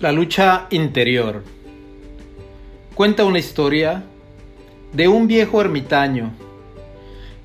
La 0.00 0.12
lucha 0.12 0.66
interior. 0.70 1.44
Cuenta 2.94 3.26
una 3.26 3.38
historia 3.38 4.02
de 4.94 5.08
un 5.08 5.28
viejo 5.28 5.60
ermitaño 5.60 6.32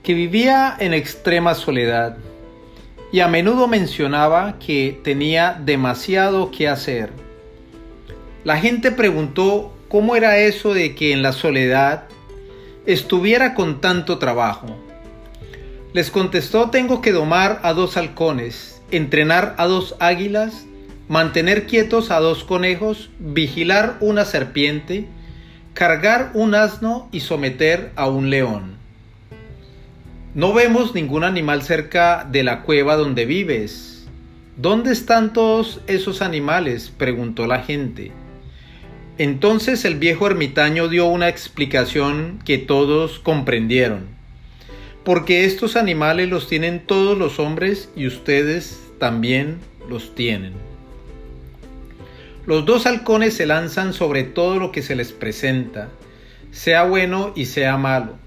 que 0.01 0.13
vivía 0.13 0.73
en 0.79 0.93
extrema 0.93 1.53
soledad 1.53 2.15
y 3.11 3.19
a 3.19 3.27
menudo 3.27 3.67
mencionaba 3.67 4.57
que 4.57 4.97
tenía 5.03 5.59
demasiado 5.65 6.49
que 6.49 6.69
hacer. 6.69 7.09
La 8.45 8.55
gente 8.55 8.93
preguntó 8.93 9.73
cómo 9.89 10.15
era 10.15 10.37
eso 10.37 10.73
de 10.73 10.95
que 10.95 11.11
en 11.11 11.23
la 11.23 11.33
soledad 11.33 12.05
estuviera 12.85 13.53
con 13.53 13.81
tanto 13.81 14.17
trabajo. 14.17 14.67
Les 15.91 16.09
contestó 16.09 16.69
tengo 16.69 17.01
que 17.01 17.11
domar 17.11 17.59
a 17.63 17.73
dos 17.73 17.97
halcones, 17.97 18.81
entrenar 18.91 19.55
a 19.57 19.65
dos 19.65 19.97
águilas 19.99 20.65
mantener 21.07 21.67
quietos 21.67 22.11
a 22.11 22.19
dos 22.19 22.43
conejos, 22.43 23.09
vigilar 23.19 23.97
una 23.99 24.25
serpiente, 24.25 25.07
cargar 25.73 26.31
un 26.33 26.55
asno 26.55 27.09
y 27.11 27.19
someter 27.19 27.91
a 27.95 28.07
un 28.07 28.29
león. 28.29 28.77
No 30.33 30.53
vemos 30.53 30.93
ningún 30.93 31.23
animal 31.23 31.61
cerca 31.63 32.27
de 32.29 32.43
la 32.43 32.63
cueva 32.63 32.95
donde 32.95 33.25
vives. 33.25 34.07
¿Dónde 34.57 34.91
están 34.91 35.31
todos 35.31 35.81
esos 35.87 36.21
animales? 36.21 36.91
preguntó 36.97 37.47
la 37.47 37.59
gente. 37.59 38.11
Entonces 39.17 39.85
el 39.85 39.95
viejo 39.95 40.27
ermitaño 40.27 40.89
dio 40.89 41.05
una 41.05 41.29
explicación 41.29 42.39
que 42.43 42.57
todos 42.57 43.19
comprendieron. 43.19 44.07
Porque 45.05 45.45
estos 45.45 45.77
animales 45.77 46.29
los 46.29 46.47
tienen 46.47 46.85
todos 46.85 47.17
los 47.17 47.39
hombres 47.39 47.89
y 47.95 48.07
ustedes 48.07 48.81
también 48.99 49.59
los 49.87 50.15
tienen. 50.15 50.74
Los 52.45 52.65
dos 52.65 52.85
halcones 52.85 53.33
se 53.33 53.47
lanzan 53.47 53.93
sobre 53.93 54.23
todo 54.23 54.59
lo 54.59 54.71
que 54.71 54.83
se 54.83 54.95
les 54.95 55.11
presenta, 55.11 55.89
sea 56.51 56.83
bueno 56.83 57.33
y 57.35 57.45
sea 57.45 57.77
malo. 57.77 58.17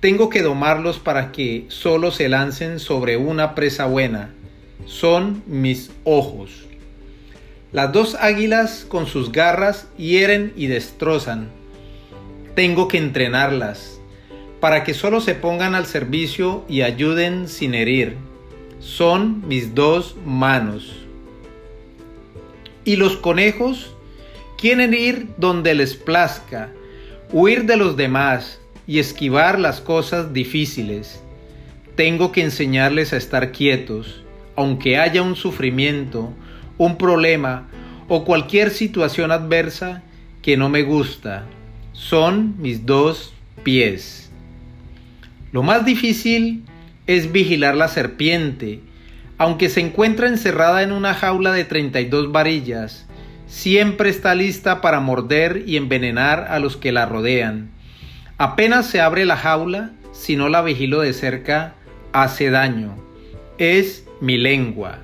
Tengo 0.00 0.28
que 0.28 0.42
domarlos 0.42 0.98
para 0.98 1.30
que 1.30 1.64
solo 1.68 2.10
se 2.10 2.28
lancen 2.28 2.80
sobre 2.80 3.16
una 3.16 3.54
presa 3.54 3.86
buena. 3.86 4.34
Son 4.86 5.42
mis 5.46 5.92
ojos. 6.02 6.66
Las 7.72 7.92
dos 7.92 8.16
águilas 8.16 8.84
con 8.88 9.06
sus 9.06 9.32
garras 9.32 9.88
hieren 9.96 10.52
y 10.56 10.66
destrozan. 10.66 11.48
Tengo 12.54 12.88
que 12.88 12.98
entrenarlas 12.98 14.00
para 14.60 14.82
que 14.82 14.94
solo 14.94 15.20
se 15.20 15.34
pongan 15.34 15.74
al 15.74 15.86
servicio 15.86 16.64
y 16.68 16.82
ayuden 16.82 17.48
sin 17.48 17.74
herir. 17.74 18.16
Son 18.80 19.46
mis 19.46 19.74
dos 19.74 20.16
manos. 20.24 21.03
Y 22.84 22.96
los 22.96 23.16
conejos 23.16 23.94
quieren 24.58 24.94
ir 24.94 25.28
donde 25.38 25.74
les 25.74 25.94
plazca, 25.94 26.70
huir 27.32 27.64
de 27.64 27.76
los 27.76 27.96
demás 27.96 28.60
y 28.86 28.98
esquivar 28.98 29.58
las 29.58 29.80
cosas 29.80 30.32
difíciles. 30.32 31.22
Tengo 31.96 32.32
que 32.32 32.42
enseñarles 32.42 33.12
a 33.12 33.16
estar 33.16 33.52
quietos, 33.52 34.22
aunque 34.56 34.98
haya 34.98 35.22
un 35.22 35.36
sufrimiento, 35.36 36.32
un 36.78 36.98
problema 36.98 37.68
o 38.08 38.24
cualquier 38.24 38.70
situación 38.70 39.32
adversa 39.32 40.02
que 40.42 40.56
no 40.56 40.68
me 40.68 40.82
gusta. 40.82 41.46
Son 41.92 42.54
mis 42.58 42.84
dos 42.84 43.32
pies. 43.62 44.30
Lo 45.52 45.62
más 45.62 45.84
difícil 45.84 46.64
es 47.06 47.32
vigilar 47.32 47.76
la 47.76 47.88
serpiente 47.88 48.80
aunque 49.38 49.68
se 49.68 49.80
encuentra 49.80 50.28
encerrada 50.28 50.82
en 50.82 50.92
una 50.92 51.14
jaula 51.14 51.52
de 51.52 51.64
32 51.64 52.30
varillas, 52.30 53.06
siempre 53.46 54.10
está 54.10 54.34
lista 54.34 54.80
para 54.80 55.00
morder 55.00 55.64
y 55.66 55.76
envenenar 55.76 56.46
a 56.48 56.58
los 56.58 56.76
que 56.76 56.92
la 56.92 57.06
rodean. 57.06 57.70
Apenas 58.38 58.86
se 58.86 59.00
abre 59.00 59.24
la 59.24 59.36
jaula, 59.36 59.92
si 60.12 60.36
no 60.36 60.48
la 60.48 60.62
vigilo 60.62 61.00
de 61.00 61.12
cerca, 61.12 61.74
hace 62.12 62.50
daño. 62.50 62.96
Es 63.58 64.04
mi 64.20 64.38
lengua. 64.38 64.98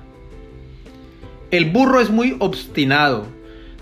El 1.49 1.65
burro 1.65 1.99
es 1.99 2.09
muy 2.09 2.35
obstinado, 2.39 3.27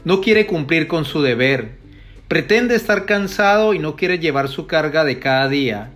no 0.03 0.21
quiere 0.21 0.47
cumplir 0.47 0.87
con 0.87 1.05
su 1.05 1.21
deber, 1.21 1.77
pretende 2.27 2.75
estar 2.75 3.05
cansado 3.05 3.73
y 3.73 3.79
no 3.79 3.95
quiere 3.95 4.17
llevar 4.17 4.49
su 4.49 4.65
carga 4.65 5.03
de 5.03 5.19
cada 5.19 5.47
día. 5.47 5.91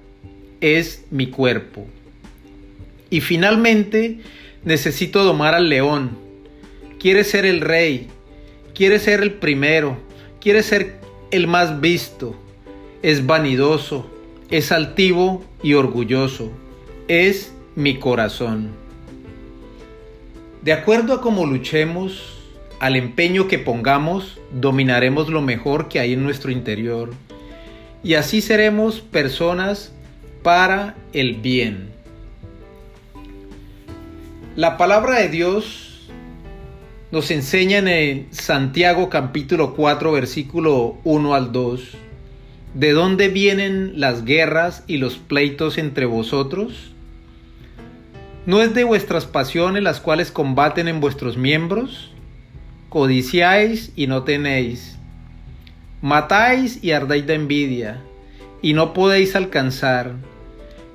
Es 0.62 1.06
mi 1.10 1.28
cuerpo. 1.28 1.88
Y 3.10 3.22
finalmente, 3.22 4.20
Necesito 4.66 5.24
domar 5.24 5.54
al 5.56 5.70
león. 5.70 6.12
Quiere 7.00 7.24
ser 7.24 7.46
el 7.46 7.62
rey. 7.62 8.08
Quiere 8.74 9.00
ser 9.00 9.22
el 9.22 9.34
primero. 9.34 9.98
Quiere 10.40 10.64
ser 10.64 11.00
el 11.32 11.48
más 11.48 11.82
visto. 11.82 12.36
Es 13.02 13.26
vanidoso. 13.26 14.10
Es 14.50 14.72
altivo 14.72 15.44
y 15.62 15.74
orgulloso. 15.74 16.52
Es 17.08 17.54
mi 17.76 18.00
corazón. 18.00 18.72
De 20.62 20.72
acuerdo 20.72 21.14
a 21.14 21.22
cómo 21.22 21.46
luchemos, 21.46 22.40
al 22.80 22.96
empeño 22.96 23.50
que 23.50 23.60
pongamos, 23.60 24.40
dominaremos 24.54 25.28
lo 25.28 25.42
mejor 25.42 25.90
que 25.90 26.00
hay 26.00 26.14
en 26.14 26.24
nuestro 26.24 26.52
interior. 26.52 27.12
Y 28.02 28.14
así 28.14 28.42
seremos 28.42 29.02
personas 29.02 29.92
para 30.42 30.96
el 31.12 31.36
bien. 31.36 31.90
La 34.56 34.78
palabra 34.78 35.20
de 35.20 35.30
Dios 35.30 36.08
nos 37.10 37.32
enseña 37.32 37.80
en 37.80 38.28
Santiago 38.30 39.10
capítulo 39.10 39.74
4 39.74 40.12
versículo 40.12 40.98
1 41.06 41.34
al 41.34 41.52
2, 41.52 41.82
¿de 42.76 42.92
dónde 42.92 43.30
vienen 43.30 44.00
las 44.00 44.26
guerras 44.26 44.84
y 44.86 44.98
los 44.98 45.18
pleitos 45.18 45.80
entre 45.80 46.06
vosotros? 46.06 46.92
¿No 48.46 48.62
es 48.62 48.76
de 48.76 48.84
vuestras 48.84 49.26
pasiones 49.26 49.82
las 49.82 50.00
cuales 50.00 50.30
combaten 50.30 50.88
en 50.88 51.00
vuestros 51.00 51.36
miembros? 51.36 52.12
Codiciáis 52.90 53.92
y 53.96 54.06
no 54.06 54.22
tenéis. 54.22 55.00
Matáis 56.04 56.78
y 56.84 56.92
ardáis 56.92 57.26
de 57.26 57.34
envidia, 57.34 58.04
y 58.62 58.74
no 58.74 58.94
podéis 58.94 59.36
alcanzar 59.36 60.12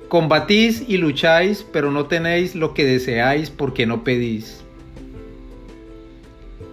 Combatís 0.09 0.83
y 0.87 0.97
lucháis, 0.97 1.63
pero 1.71 1.91
no 1.91 2.07
tenéis 2.07 2.55
lo 2.55 2.73
que 2.73 2.83
deseáis 2.83 3.51
porque 3.51 3.85
no 3.85 4.03
pedís. 4.03 4.61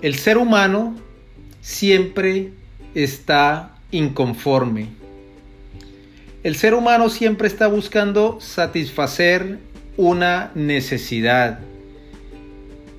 El 0.00 0.14
ser 0.14 0.38
humano 0.38 0.97
siempre 1.60 2.52
está 2.94 3.76
inconforme. 3.91 4.88
El 6.44 6.56
ser 6.56 6.72
humano 6.72 7.10
siempre 7.10 7.46
está 7.46 7.66
buscando 7.66 8.41
satisfacer 8.41 9.58
una 9.98 10.50
necesidad. 10.54 11.58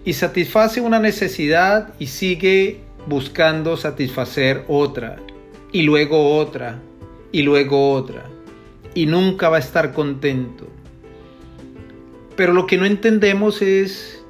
Y 0.06 0.14
satisface 0.14 0.82
una 0.82 1.00
necesidad 1.00 1.96
y 1.98 2.08
sigue 2.08 2.80
buscando 3.08 3.76
satisfacer 3.76 4.66
otra. 4.68 5.18
Y 5.72 5.82
luego 5.82 6.36
otra. 6.36 6.80
Y 7.32 7.42
luego 7.42 7.92
otra 7.94 8.37
y 8.98 9.06
nunca 9.06 9.48
va 9.48 9.58
a 9.58 9.60
estar 9.60 9.94
contento. 9.94 10.68
Pero 12.36 12.52
lo 12.52 12.66
que 12.66 12.80
no 12.80 12.86
entendemos 12.86 13.62
es 13.62 14.26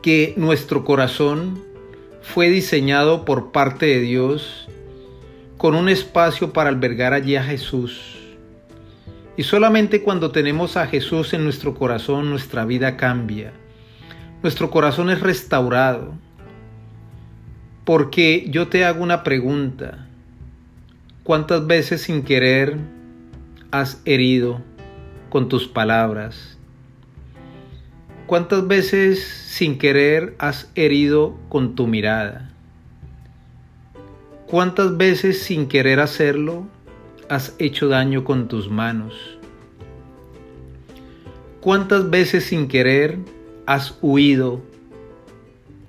que 0.00 0.32
nuestro 0.36 0.84
corazón 0.84 1.60
fue 2.22 2.50
diseñado 2.50 3.24
por 3.24 3.50
parte 3.50 3.86
de 3.86 3.98
Dios 3.98 4.68
con 5.56 5.74
un 5.74 5.88
espacio 5.88 6.52
para 6.52 6.70
albergar 6.70 7.12
allí 7.12 7.34
a 7.34 7.42
Jesús. 7.42 8.16
Y 9.36 9.42
solamente 9.42 10.02
cuando 10.02 10.30
tenemos 10.30 10.76
a 10.76 10.86
Jesús 10.86 11.34
en 11.34 11.42
nuestro 11.42 11.74
corazón, 11.74 12.30
nuestra 12.30 12.64
vida 12.64 12.96
cambia. 12.96 13.52
Nuestro 14.40 14.70
corazón 14.70 15.10
es 15.10 15.18
restaurado. 15.18 16.14
Porque 17.84 18.46
yo 18.50 18.68
te 18.68 18.84
hago 18.84 19.02
una 19.02 19.24
pregunta. 19.24 20.06
¿Cuántas 21.24 21.66
veces 21.66 22.02
sin 22.02 22.22
querer 22.22 22.99
has 23.70 24.02
herido 24.04 24.60
con 25.28 25.48
tus 25.48 25.68
palabras? 25.68 26.58
¿Cuántas 28.26 28.66
veces 28.66 29.24
sin 29.24 29.78
querer 29.78 30.34
has 30.38 30.70
herido 30.74 31.36
con 31.48 31.74
tu 31.74 31.86
mirada? 31.86 32.50
¿Cuántas 34.46 34.96
veces 34.96 35.42
sin 35.42 35.68
querer 35.68 36.00
hacerlo 36.00 36.66
has 37.28 37.54
hecho 37.58 37.88
daño 37.88 38.24
con 38.24 38.48
tus 38.48 38.68
manos? 38.68 39.14
¿Cuántas 41.60 42.10
veces 42.10 42.44
sin 42.44 42.68
querer 42.68 43.18
has 43.66 43.98
huido? 44.00 44.60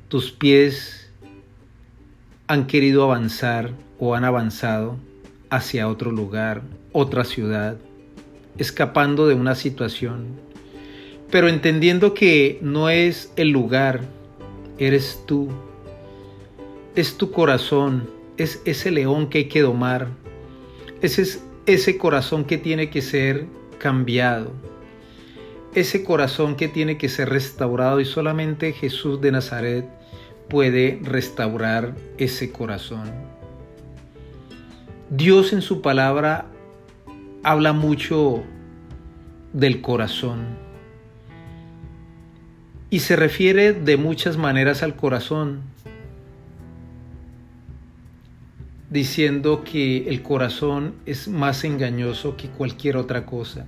Tus 0.07 0.31
pies 0.31 1.11
han 2.47 2.67
querido 2.67 3.03
avanzar 3.03 3.71
o 3.97 4.13
han 4.13 4.25
avanzado 4.25 4.97
hacia 5.51 5.87
otro 5.87 6.11
lugar, 6.11 6.63
otra 6.93 7.23
ciudad, 7.25 7.77
escapando 8.57 9.27
de 9.27 9.35
una 9.35 9.53
situación, 9.53 10.27
pero 11.29 11.49
entendiendo 11.49 12.13
que 12.13 12.57
no 12.61 12.89
es 12.89 13.31
el 13.35 13.49
lugar, 13.49 14.01
eres 14.79 15.21
tú, 15.27 15.49
es 16.95 17.17
tu 17.17 17.31
corazón, 17.31 18.09
es 18.37 18.61
ese 18.65 18.91
león 18.91 19.29
que 19.29 19.39
hay 19.39 19.45
que 19.45 19.61
domar, 19.61 20.07
ese 21.01 21.21
es 21.21 21.43
ese 21.65 21.97
corazón 21.97 22.45
que 22.45 22.57
tiene 22.57 22.89
que 22.89 23.01
ser 23.01 23.45
cambiado, 23.77 24.51
ese 25.75 26.03
corazón 26.03 26.55
que 26.55 26.69
tiene 26.69 26.97
que 26.97 27.09
ser 27.09 27.29
restaurado 27.29 27.99
y 27.99 28.05
solamente 28.05 28.71
Jesús 28.71 29.21
de 29.21 29.31
Nazaret 29.31 29.85
puede 30.49 30.99
restaurar 31.03 31.93
ese 32.17 32.51
corazón. 32.51 33.30
Dios 35.11 35.51
en 35.51 35.61
su 35.61 35.81
palabra 35.81 36.45
habla 37.43 37.73
mucho 37.73 38.43
del 39.51 39.81
corazón 39.81 40.45
y 42.89 42.99
se 42.99 43.17
refiere 43.17 43.73
de 43.73 43.97
muchas 43.97 44.37
maneras 44.37 44.83
al 44.83 44.95
corazón, 44.95 45.63
diciendo 48.89 49.65
que 49.65 50.07
el 50.07 50.21
corazón 50.23 50.95
es 51.05 51.27
más 51.27 51.65
engañoso 51.65 52.37
que 52.37 52.47
cualquier 52.47 52.95
otra 52.95 53.25
cosa. 53.25 53.65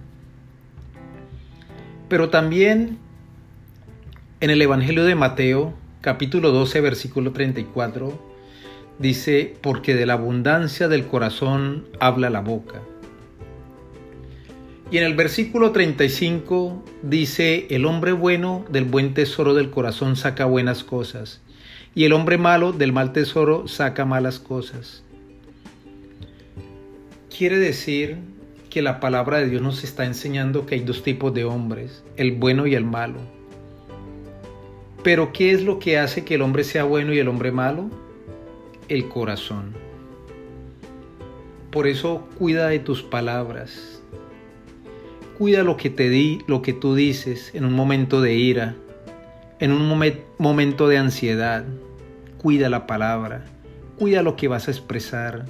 Pero 2.08 2.30
también 2.30 3.00
en 4.40 4.50
el 4.50 4.62
Evangelio 4.62 5.04
de 5.04 5.16
Mateo, 5.16 5.74
capítulo 6.00 6.52
12, 6.52 6.80
versículo 6.80 7.34
34, 7.34 8.33
dice, 9.00 9.56
porque 9.62 9.96
de 9.96 10.06
la 10.06 10.14
abundancia 10.14 10.88
del 10.88 11.06
corazón 11.06 11.86
habla 12.00 12.30
la 12.30 12.42
boca. 12.42 12.82
Y 14.92 14.98
en 15.00 15.06
el 15.06 15.16
versículo 15.16 15.72
35 15.72 16.84
dice, 17.02 17.66
el 17.72 17.86
hombre 17.86 18.12
bueno 18.12 18.64
del 18.70 18.86
buen 18.86 19.14
tesoro 19.14 19.56
del 19.56 19.72
corazón 19.72 20.16
saca 20.16 20.46
buenas 20.46 20.84
cosas, 20.84 21.42
y 21.96 22.04
el 22.04 22.14
hombre 22.14 22.38
malo 22.38 22.74
del 22.74 22.94
mal 22.94 23.12
tesoro 23.12 23.68
saca 23.68 24.06
malas 24.06 24.40
cosas. 24.40 25.04
Quiere 27.36 27.58
decir 27.58 28.18
que 28.70 28.84
la 28.84 29.00
palabra 29.00 29.40
de 29.40 29.50
Dios 29.50 29.62
nos 29.62 29.84
está 29.84 30.06
enseñando 30.06 30.66
que 30.66 30.76
hay 30.76 30.82
dos 30.82 31.02
tipos 31.02 31.34
de 31.34 31.44
hombres, 31.44 32.04
el 32.16 32.34
bueno 32.34 32.68
y 32.68 32.76
el 32.76 32.86
malo. 32.86 33.20
Pero 35.04 35.34
¿qué 35.34 35.52
es 35.52 35.64
lo 35.64 35.80
que 35.80 35.98
hace 35.98 36.24
que 36.24 36.36
el 36.36 36.42
hombre 36.42 36.64
sea 36.64 36.84
bueno 36.84 37.14
y 37.14 37.20
el 37.20 37.28
hombre 37.28 37.52
malo? 37.52 37.90
El 38.90 39.10
corazón. 39.10 39.74
Por 41.72 41.88
eso 41.88 42.28
cuida 42.38 42.68
de 42.68 42.80
tus 42.80 43.02
palabras 43.02 43.94
Cuida 45.38 45.64
lo 45.64 45.78
que 45.78 45.90
te 45.90 46.10
di, 46.10 46.42
lo 46.46 46.62
que 46.62 46.74
tú 46.74 46.94
dices 46.94 47.56
en 47.56 47.66
un 47.66 47.74
momento 47.74 48.22
de 48.22 48.36
ira, 48.36 48.76
en 49.60 49.72
un 49.72 49.88
momento 50.38 50.88
de 50.88 50.98
ansiedad. 51.00 51.66
Cuida 52.38 52.70
la 52.70 52.86
palabra, 52.86 53.44
cuida 53.98 54.22
lo 54.22 54.36
que 54.36 54.48
vas 54.48 54.68
a 54.68 54.72
expresar. 54.72 55.46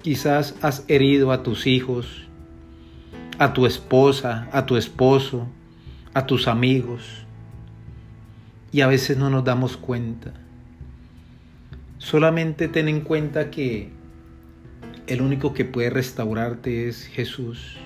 Quizás 0.00 0.54
has 0.62 0.84
herido 0.88 1.30
a 1.30 1.42
tus 1.42 1.66
hijos, 1.66 2.22
a 3.38 3.52
tu 3.52 3.66
esposa, 3.66 4.48
a 4.50 4.64
tu 4.64 4.78
esposo, 4.78 5.46
a 6.14 6.26
tus 6.26 6.48
amigos. 6.48 7.26
Y 8.72 8.80
a 8.80 8.86
veces 8.86 9.18
no 9.18 9.28
nos 9.28 9.44
damos 9.44 9.76
cuenta. 9.76 10.32
Solamente 12.06 12.68
ten 12.68 12.86
en 12.86 13.00
cuenta 13.00 13.50
que 13.50 13.88
el 15.08 15.20
único 15.20 15.52
que 15.52 15.64
puede 15.64 15.90
restaurarte 15.90 16.86
es 16.86 17.04
Jesús. 17.08 17.78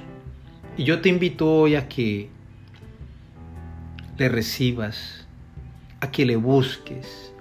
Y 0.77 0.85
yo 0.85 1.01
te 1.01 1.09
invito 1.09 1.51
hoy 1.51 1.75
a 1.75 1.89
que 1.89 2.29
le 4.19 4.29
recibas, 4.29 5.27
a 6.01 6.11
que 6.11 6.27
le 6.27 6.37
busques, 6.37 7.33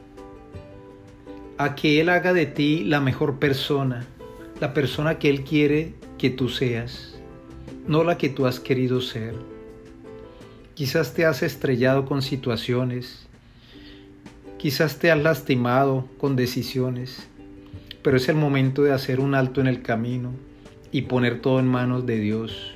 a 1.58 1.76
que 1.76 2.00
Él 2.00 2.08
haga 2.08 2.32
de 2.32 2.46
ti 2.46 2.86
la 2.86 3.02
mejor 3.02 3.40
persona, 3.40 4.06
la 4.62 4.74
persona 4.74 5.20
que 5.20 5.30
Él 5.30 5.44
quiere 5.44 5.96
que 6.18 6.30
tú 6.30 6.48
seas, 6.48 7.20
no 7.90 8.06
la 8.06 8.18
que 8.18 8.30
tú 8.30 8.46
has 8.46 8.62
querido 8.62 9.02
ser. 9.02 9.36
Quizás 10.76 11.14
te 11.14 11.26
has 11.26 11.44
estrellado 11.44 12.06
con 12.06 12.22
situaciones, 12.22 13.29
quizás 14.60 15.00
te 15.00 15.10
has 15.10 15.18
lastimado 15.18 16.08
con 16.20 16.36
decisiones, 16.36 17.28
pero 18.04 18.18
es 18.18 18.30
el 18.30 18.36
momento 18.36 18.84
de 18.84 18.94
hacer 18.94 19.20
un 19.20 19.34
alto 19.34 19.62
en 19.62 19.68
el 19.68 19.82
camino 19.82 20.32
y 20.92 21.04
poner 21.04 21.42
todo 21.42 21.60
en 21.60 21.68
manos 21.68 22.06
de 22.06 22.20
Dios 22.20 22.76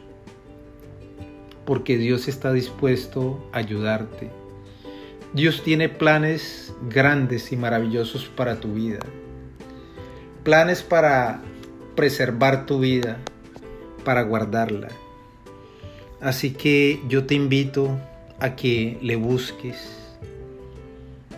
porque 1.65 1.97
Dios 1.97 2.27
está 2.27 2.51
dispuesto 2.51 3.49
a 3.51 3.59
ayudarte. 3.59 4.29
Dios 5.33 5.63
tiene 5.63 5.89
planes 5.89 6.73
grandes 6.89 7.51
y 7.51 7.57
maravillosos 7.57 8.25
para 8.25 8.59
tu 8.59 8.73
vida. 8.73 8.99
Planes 10.43 10.83
para 10.83 11.41
preservar 11.95 12.65
tu 12.65 12.79
vida, 12.79 13.17
para 14.03 14.23
guardarla. 14.23 14.89
Así 16.21 16.51
que 16.51 17.01
yo 17.07 17.25
te 17.25 17.35
invito 17.35 17.97
a 18.39 18.55
que 18.55 18.97
le 19.01 19.15
busques 19.15 20.02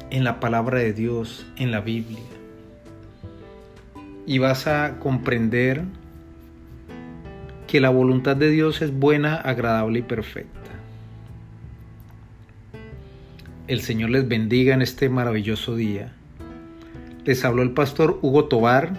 en 0.09 0.23
la 0.23 0.39
palabra 0.39 0.79
de 0.79 0.93
Dios, 0.93 1.45
en 1.57 1.71
la 1.71 1.81
Biblia. 1.81 2.19
Y 4.25 4.37
vas 4.39 4.67
a 4.67 4.97
comprender 4.99 5.83
que 7.67 7.79
la 7.79 7.89
voluntad 7.89 8.35
de 8.35 8.49
Dios 8.49 8.81
es 8.81 8.93
buena, 8.93 9.35
agradable 9.35 9.99
y 9.99 10.03
perfecta. 10.03 10.51
El 13.67 13.81
Señor 13.81 14.11
les 14.11 14.27
bendiga 14.27 14.73
en 14.73 14.81
este 14.81 15.09
maravilloso 15.09 15.75
día. 15.75 16.13
Les 17.23 17.43
habló 17.43 17.63
el 17.63 17.71
pastor 17.71 18.19
Hugo 18.21 18.45
Tobar 18.45 18.93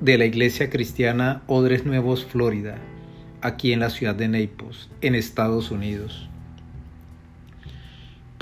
de 0.00 0.18
la 0.18 0.26
Iglesia 0.26 0.68
Cristiana 0.68 1.42
Odres 1.46 1.86
Nuevos, 1.86 2.24
Florida, 2.24 2.76
aquí 3.40 3.72
en 3.72 3.80
la 3.80 3.88
ciudad 3.88 4.14
de 4.14 4.28
Naples, 4.28 4.90
en 5.00 5.14
Estados 5.14 5.70
Unidos. 5.70 6.28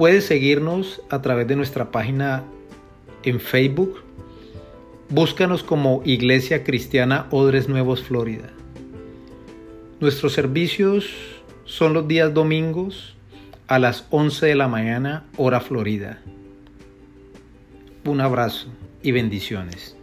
Puedes 0.01 0.25
seguirnos 0.25 1.03
a 1.11 1.21
través 1.21 1.47
de 1.47 1.57
nuestra 1.57 1.91
página 1.91 2.43
en 3.23 3.39
Facebook. 3.39 4.03
Búscanos 5.11 5.63
como 5.63 6.01
Iglesia 6.07 6.65
Cristiana 6.65 7.27
Odres 7.31 7.69
Nuevos, 7.69 8.03
Florida. 8.03 8.49
Nuestros 10.01 10.33
servicios 10.33 11.05
son 11.67 11.93
los 11.93 12.09
días 12.09 12.33
domingos 12.33 13.15
a 13.67 13.79
las 13.79 14.07
11 14.09 14.47
de 14.47 14.55
la 14.55 14.69
mañana, 14.69 15.25
hora 15.37 15.61
Florida. 15.61 16.23
Un 18.07 18.23
abrazo 18.23 18.69
y 19.03 19.13
bendiciones. 19.13 20.00